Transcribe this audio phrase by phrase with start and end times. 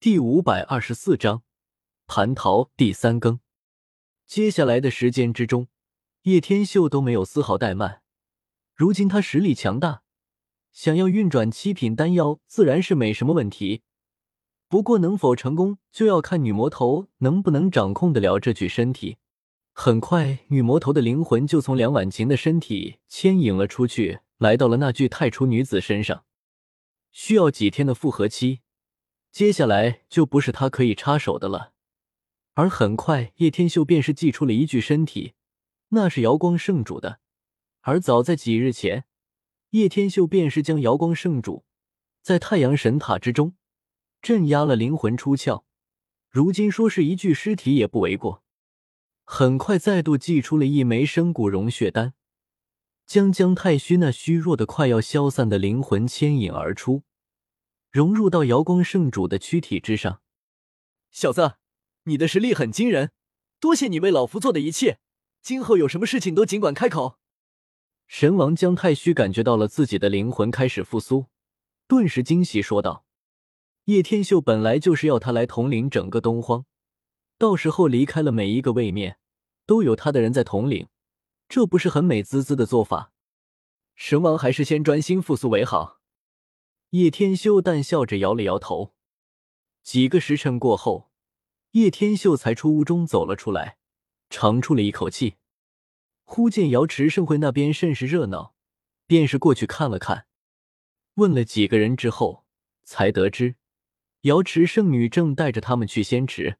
[0.00, 1.42] 第五百二十四章
[2.06, 3.40] 蟠桃第三更。
[4.28, 5.66] 接下来的时间之中，
[6.22, 8.02] 叶天秀都没有丝毫怠慢。
[8.76, 10.02] 如今他实力强大，
[10.70, 13.82] 想要运转七品丹药自然是没什么问题。
[14.68, 19.16] 不过能否成功，就要看女魔头能不能掌控得了这具身体。
[19.72, 26.24] 很快，女魔头的灵魂就从梁婉晴的身体牵引了出去，来到了那具太初女子身上。
[27.10, 28.60] 需要几天的复合期。
[29.30, 31.72] 接下来就不是他可以插手的了，
[32.54, 35.34] 而很快叶天秀便是祭出了一具身体，
[35.90, 37.20] 那是瑶光圣主的。
[37.82, 39.04] 而早在几日前，
[39.70, 41.64] 叶天秀便是将瑶光圣主
[42.22, 43.54] 在太阳神塔之中
[44.20, 45.62] 镇压了灵魂出窍，
[46.28, 48.42] 如今说是一具尸体也不为过。
[49.24, 52.14] 很快再度祭出了一枚生骨融血丹，
[53.06, 57.04] 将姜太虚那虚弱的快要消散的灵魂牵引而出。
[57.98, 60.20] 融入到瑶光圣主的躯体之上，
[61.10, 61.54] 小子，
[62.04, 63.10] 你的实力很惊人，
[63.58, 65.00] 多谢你为老夫做的一切，
[65.42, 67.18] 今后有什么事情都尽管开口。
[68.06, 71.26] 神王姜太虚感觉到了自己的灵魂开始复苏，
[71.88, 73.04] 顿时惊喜说道
[73.86, 76.66] ：“叶天秀本来就是要他来统领整个东荒，
[77.36, 79.18] 到时候离开了每一个位面，
[79.66, 80.86] 都有他的人在统领，
[81.48, 83.10] 这不是很美滋滋的做法？
[83.96, 85.97] 神王还是先专心复苏为好。”
[86.90, 88.94] 叶天修淡笑着摇了摇头。
[89.82, 91.10] 几个时辰过后，
[91.72, 93.76] 叶天秀才出屋中走了出来，
[94.30, 95.36] 长出了一口气。
[96.24, 98.54] 忽见瑶池盛会那边甚是热闹，
[99.06, 100.26] 便是过去看了看，
[101.14, 102.46] 问了几个人之后，
[102.84, 103.56] 才得知
[104.22, 106.58] 瑶池圣女正带着他们去仙池，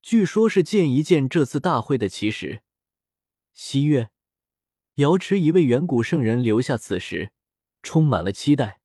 [0.00, 2.62] 据说是见一见这次大会的奇石。
[3.52, 4.08] 西月，
[4.94, 7.32] 瑶池一位远古圣人留下此时，
[7.82, 8.80] 充满了期待。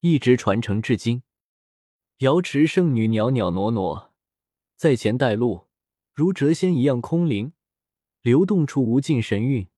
[0.00, 1.22] 一直传承至今。
[2.18, 4.12] 瑶池圣女袅袅挪挪
[4.76, 5.66] 在前带路，
[6.14, 7.52] 如谪仙一样空灵，
[8.22, 9.68] 流动出无尽神韵。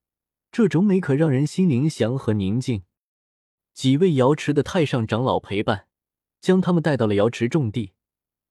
[0.52, 2.82] 这种美可让人心灵祥和宁静。
[3.72, 5.86] 几位瑶池的太上长老陪伴，
[6.40, 7.92] 将他们带到了瑶池重地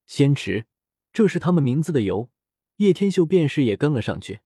[0.07, 0.65] 仙池，
[1.11, 2.29] 这是他们名字的由。
[2.77, 4.39] 叶天秀便是也跟了上去。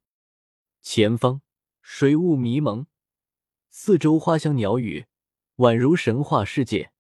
[0.82, 1.42] 前方
[1.82, 2.88] 水雾迷蒙，
[3.70, 5.06] 四周花香鸟语，
[5.58, 6.93] 宛如神话世界。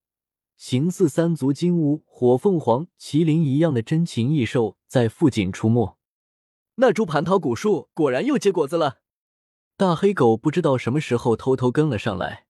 [0.66, 5.98] 形似三足金乌、火凤凰、麒麟一样的珍禽异兽在附近出没。
[6.76, 9.02] 那株蟠桃古树果然又结果子了。
[9.76, 12.46] 大黑狗不知道什么时候偷偷跟了上来，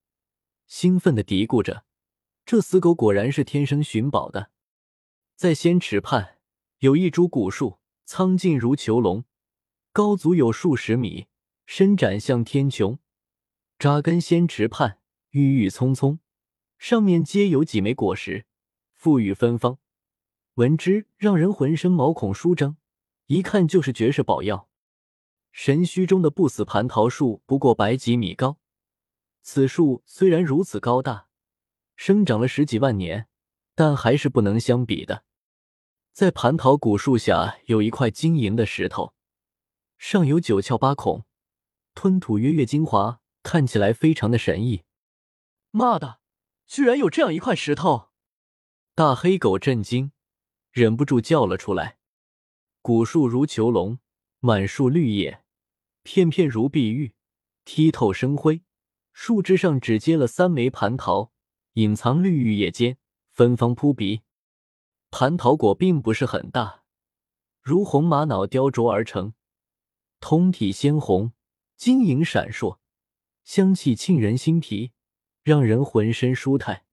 [0.68, 1.82] 兴奋的嘀咕着
[2.46, 4.52] ：“这死狗果然是天生寻宝的。”
[5.34, 6.38] 在仙池畔
[6.78, 9.24] 有一株古树，苍劲如囚龙，
[9.92, 11.26] 高足有数十米，
[11.66, 12.98] 伸展向天穹，
[13.76, 15.00] 扎根仙池畔，
[15.30, 16.20] 郁郁葱葱。
[16.86, 18.44] 上面皆有几枚果实，
[19.00, 19.78] 馥郁芬芳，
[20.56, 22.76] 闻之让人浑身毛孔舒张，
[23.24, 24.68] 一看就是绝世宝药。
[25.50, 28.58] 神虚中的不死蟠桃树不过百几米高，
[29.40, 31.28] 此树虽然如此高大，
[31.96, 33.28] 生长了十几万年，
[33.74, 35.24] 但还是不能相比的。
[36.12, 39.14] 在蟠桃古树下有一块晶莹的石头，
[39.96, 41.24] 上有九窍八孔，
[41.94, 44.82] 吞吐月月精华，看起来非常的神异。
[45.70, 46.20] 妈的！
[46.74, 48.08] 居然有这样一块石头！
[48.96, 50.10] 大黑狗震惊，
[50.72, 51.98] 忍不住叫了出来。
[52.82, 54.00] 古树如囚笼，
[54.40, 55.44] 满树绿叶，
[56.02, 57.14] 片片如碧玉，
[57.64, 58.64] 剔透生辉。
[59.12, 61.30] 树枝上只结了三枚蟠桃，
[61.74, 62.98] 隐藏绿玉叶间，
[63.30, 64.22] 芬芳扑鼻。
[65.12, 66.82] 蟠桃果并不是很大，
[67.62, 69.34] 如红玛瑙雕琢而成，
[70.18, 71.34] 通体鲜红，
[71.76, 72.78] 晶莹闪烁，
[73.44, 74.90] 香气沁人心脾。
[75.44, 76.86] 让人浑身舒泰，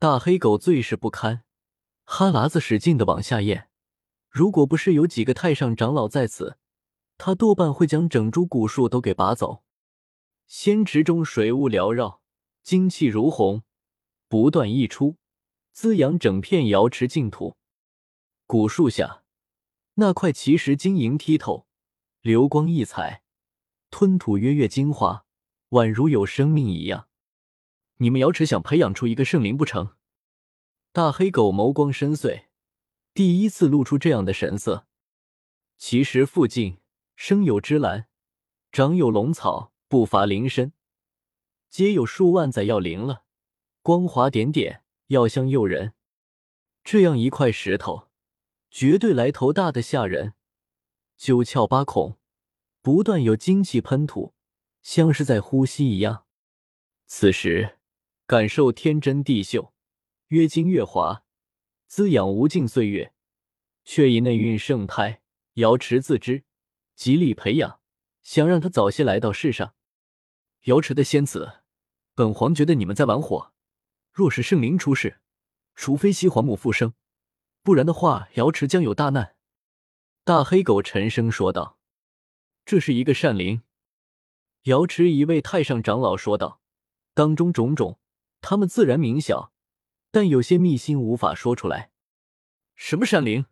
[0.00, 1.44] 大黑狗最是不堪，
[2.02, 3.68] 哈喇子使劲的往下咽。
[4.28, 6.58] 如果不是有几个太上长老在此，
[7.18, 9.62] 他多半会将整株古树都给拔走。
[10.48, 12.20] 仙池中水雾缭绕，
[12.64, 13.62] 精气如虹，
[14.26, 15.16] 不断溢出，
[15.72, 17.56] 滋养整片瑶池净土。
[18.48, 19.22] 古树下
[19.94, 21.68] 那块奇石晶莹剔透，
[22.22, 23.22] 流光溢彩，
[23.88, 25.24] 吞吐月月精华，
[25.68, 27.07] 宛如有生命一样。
[28.00, 29.96] 你们瑶池想培养出一个圣灵不成？
[30.92, 32.44] 大黑狗眸光深邃，
[33.12, 34.86] 第一次露出这样的神色。
[35.76, 36.78] 其实附近
[37.16, 38.06] 生有芝兰，
[38.70, 40.72] 长有龙草，不乏灵参，
[41.68, 43.24] 皆有数万载药灵了，
[43.82, 45.94] 光华点点，药香诱人。
[46.84, 48.08] 这样一块石头，
[48.70, 50.34] 绝对来头大的吓人。
[51.16, 52.16] 九窍八孔，
[52.80, 54.34] 不断有精气喷吐，
[54.82, 56.26] 像是在呼吸一样。
[57.08, 57.77] 此时。
[58.28, 59.72] 感受天真地秀，
[60.26, 61.24] 越晶越华，
[61.86, 63.14] 滋养无尽岁月，
[63.86, 65.22] 却以内蕴盛胎。
[65.54, 66.44] 瑶池自知，
[66.94, 67.80] 极力培养，
[68.20, 69.74] 想让他早些来到世上。
[70.64, 71.62] 瑶池的仙子，
[72.14, 73.54] 本皇觉得你们在玩火。
[74.12, 75.22] 若是圣灵出世，
[75.74, 76.92] 除非西皇母复生，
[77.62, 79.36] 不然的话，瑶池将有大难。
[80.24, 81.78] 大黑狗沉声说道
[82.66, 83.62] ：“这是一个善灵。”
[84.64, 86.60] 瑶池一位太上长老说道
[87.14, 87.98] ：“当中种种，
[88.40, 89.52] 他们自然明晓，
[90.10, 91.90] 但有些秘辛无法说出来。”
[92.74, 93.46] 什么山灵？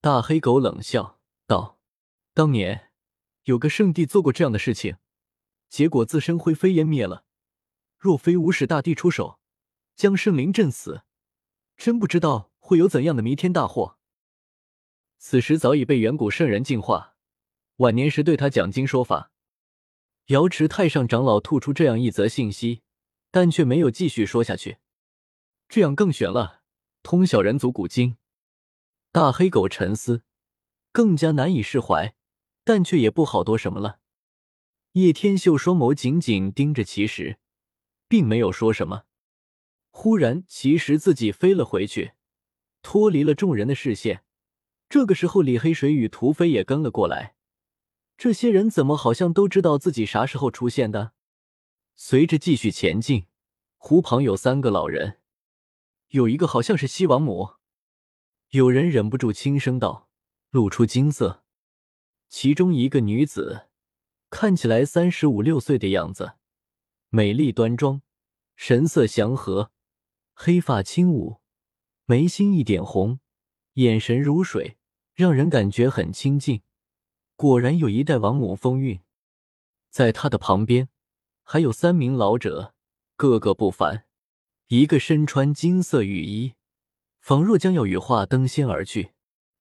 [0.00, 1.78] 大黑狗冷笑道
[2.34, 2.92] ：“当年
[3.44, 4.98] 有个圣地做过这样的事情，
[5.68, 7.24] 结果自身灰飞烟灭了。
[7.98, 9.40] 若非无始大帝出手，
[9.94, 11.02] 将圣灵震死，
[11.76, 13.98] 真不知道会有怎样的弥天大祸。
[15.18, 17.16] 此时早已被远古圣人净化，
[17.76, 19.32] 晚年时对他讲经说法。”
[20.26, 22.82] 瑶池太上长老吐出这样一则信息，
[23.36, 24.78] 但却没有继续说下去。
[25.68, 26.62] 这样更悬了，
[27.02, 28.16] 通晓人族古今。
[29.12, 30.22] 大黑狗沉思，
[30.90, 32.14] 更加难以释怀，
[32.64, 33.98] 但却也不好多什么了。
[34.92, 37.36] 叶天秀双眸紧紧盯着奇石，
[38.08, 39.02] 并没有说什么。
[39.90, 42.12] 忽然，奇石自己飞了回去，
[42.80, 44.24] 脱离了众人的视线。
[44.88, 47.34] 这个时候，李黑水与屠飞也跟了过来。
[48.16, 51.12] 这些人怎么好像都知道自己啥时候出现的？
[51.98, 53.24] 随着继续前进，
[53.78, 55.18] 湖旁有三个老人，
[56.08, 57.54] 有一个好像是西王母。
[58.50, 60.10] 有人忍不住轻声道，
[60.50, 61.42] 露出金色。
[62.28, 63.68] 其中一个女子
[64.28, 66.34] 看起来三十五六岁的样子，
[67.08, 68.02] 美丽端庄，
[68.56, 69.72] 神色祥和，
[70.34, 71.40] 黑发轻舞，
[72.04, 73.20] 眉心一点红，
[73.74, 74.76] 眼神如水，
[75.14, 76.60] 让人感觉很亲近。
[77.36, 79.00] 果然有一代王母风韵，
[79.88, 80.90] 在他的旁边
[81.48, 82.74] 还有三名老者，
[83.14, 84.04] 个个不凡。
[84.66, 86.54] 一个身穿金色雨衣，
[87.20, 89.12] 仿若将要羽化登仙而去；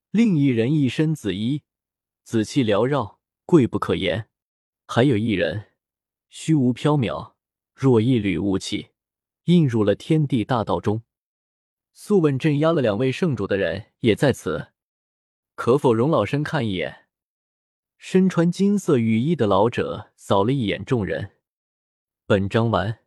[0.10, 1.62] 另一人一身紫衣，
[2.24, 4.26] 紫气缭绕，贵不可言；
[4.88, 5.74] 还有一人
[6.28, 7.34] 虚无缥缈，
[7.76, 8.88] 若一缕雾气，
[9.44, 11.04] 映入了天地大道中。
[11.94, 14.70] 素问镇压了两位圣主的人也在此，
[15.54, 17.06] 可否容老身看一眼？
[18.00, 21.34] 身穿金色雨衣的老者扫了一眼众人，
[22.28, 23.05] 本章完。